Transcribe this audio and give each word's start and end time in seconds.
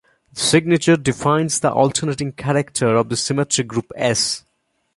The 0.33 0.39
signature 0.39 0.97
defines 0.97 1.59
the 1.59 1.71
alternating 1.71 2.31
character 2.31 2.95
of 2.95 3.09
the 3.09 3.15
symmetric 3.15 3.67
group 3.67 3.91
"S". 3.95 4.43